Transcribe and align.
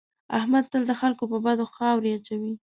احمد 0.37 0.63
تل 0.71 0.83
د 0.87 0.93
خلکو 1.01 1.23
په 1.31 1.37
بدو 1.45 1.65
خاورې 1.75 2.09
اچوي. 2.17 2.53